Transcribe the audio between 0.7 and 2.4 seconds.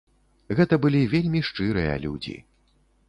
былі вельмі шчырыя людзі.